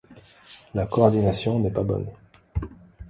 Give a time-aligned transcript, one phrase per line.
[0.73, 2.07] La coordination n'est pas bonne.